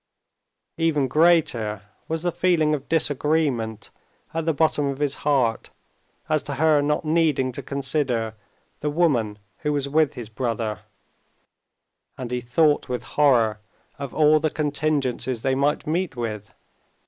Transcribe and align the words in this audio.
Even 0.79 1.07
greater 1.07 1.83
was 2.07 2.23
the 2.23 2.31
feeling 2.31 2.73
of 2.73 2.89
disagreement 2.89 3.91
at 4.33 4.47
the 4.47 4.51
bottom 4.51 4.87
of 4.87 4.97
his 4.97 5.13
heart 5.21 5.69
as 6.27 6.41
to 6.41 6.55
her 6.55 6.81
not 6.81 7.05
needing 7.05 7.51
to 7.51 7.61
consider 7.61 8.33
the 8.79 8.89
woman 8.89 9.37
who 9.59 9.71
was 9.71 9.87
with 9.87 10.15
his 10.15 10.27
brother, 10.27 10.79
and 12.17 12.31
he 12.31 12.41
thought 12.41 12.89
with 12.89 13.03
horror 13.03 13.59
of 13.99 14.11
all 14.11 14.39
the 14.39 14.49
contingencies 14.49 15.43
they 15.43 15.53
might 15.53 15.85
meet 15.85 16.15
with. 16.15 16.51